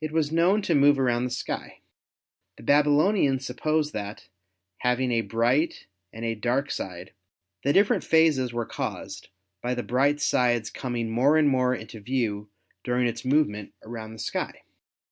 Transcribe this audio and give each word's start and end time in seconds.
It 0.00 0.12
was 0.12 0.30
known 0.30 0.62
to 0.62 0.72
move 0.76 1.00
around 1.00 1.24
the 1.24 1.30
sky. 1.30 1.80
The 2.58 2.62
Babylonians 2.62 3.44
supposed 3.44 3.92
that, 3.92 4.28
having 4.78 5.10
a 5.10 5.22
bright 5.22 5.88
and 6.12 6.24
a 6.24 6.36
dark 6.36 6.70
side, 6.70 7.12
the 7.64 7.72
different 7.72 8.04
phases 8.04 8.52
were 8.52 8.64
caused 8.64 9.30
by 9.60 9.74
the 9.74 9.82
bright 9.82 10.20
side's 10.20 10.70
coming 10.70 11.10
more 11.10 11.36
and 11.36 11.48
more 11.48 11.74
into 11.74 11.98
view 11.98 12.50
during 12.84 13.08
its 13.08 13.24
movement 13.24 13.72
around 13.82 14.12
the 14.12 14.20
sky. 14.20 14.62